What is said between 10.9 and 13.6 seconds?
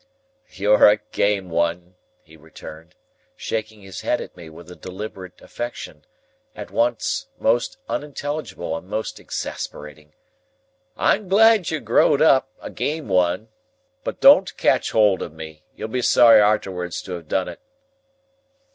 "I'm glad you've grow'd up, a game one!